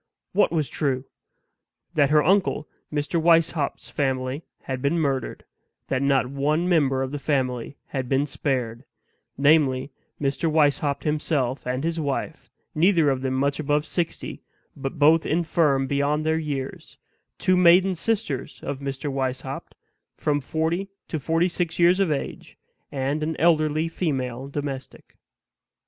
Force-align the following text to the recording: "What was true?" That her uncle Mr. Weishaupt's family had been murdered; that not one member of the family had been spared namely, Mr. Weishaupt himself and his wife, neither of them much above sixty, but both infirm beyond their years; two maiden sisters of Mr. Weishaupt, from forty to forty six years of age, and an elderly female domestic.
"What 0.33 0.51
was 0.51 0.67
true?" 0.67 1.05
That 1.93 2.09
her 2.09 2.23
uncle 2.23 2.67
Mr. 2.91 3.21
Weishaupt's 3.21 3.87
family 3.91 4.41
had 4.63 4.81
been 4.81 4.97
murdered; 4.97 5.45
that 5.89 6.01
not 6.01 6.25
one 6.25 6.67
member 6.67 7.03
of 7.03 7.11
the 7.11 7.19
family 7.19 7.77
had 7.89 8.09
been 8.09 8.25
spared 8.25 8.83
namely, 9.37 9.91
Mr. 10.19 10.51
Weishaupt 10.51 11.03
himself 11.03 11.67
and 11.67 11.83
his 11.83 11.99
wife, 11.99 12.49
neither 12.73 13.11
of 13.11 13.21
them 13.21 13.35
much 13.35 13.59
above 13.59 13.85
sixty, 13.85 14.41
but 14.75 14.97
both 14.97 15.23
infirm 15.27 15.85
beyond 15.85 16.25
their 16.25 16.39
years; 16.39 16.97
two 17.37 17.55
maiden 17.55 17.93
sisters 17.93 18.59
of 18.63 18.79
Mr. 18.79 19.13
Weishaupt, 19.13 19.75
from 20.15 20.41
forty 20.41 20.89
to 21.09 21.19
forty 21.19 21.47
six 21.47 21.77
years 21.77 21.99
of 21.99 22.11
age, 22.11 22.57
and 22.91 23.21
an 23.21 23.35
elderly 23.39 23.87
female 23.87 24.47
domestic. 24.47 25.15